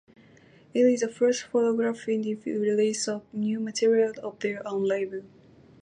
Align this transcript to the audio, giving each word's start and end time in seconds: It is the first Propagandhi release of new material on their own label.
It 0.73 0.79
is 0.79 1.01
the 1.01 1.07
first 1.07 1.51
Propagandhi 1.51 2.43
release 2.47 3.07
of 3.07 3.21
new 3.33 3.59
material 3.59 4.11
on 4.23 4.35
their 4.41 4.67
own 4.67 4.81
label. 4.83 5.21